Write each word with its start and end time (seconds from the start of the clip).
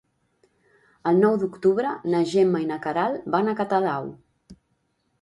El 1.11 1.21
nou 1.25 1.37
d'octubre 1.43 1.93
na 2.15 2.23
Gemma 2.33 2.65
i 2.65 2.67
na 2.73 2.81
Queralt 2.89 3.31
van 3.39 3.55
a 3.55 3.59
Catadau. 3.63 4.13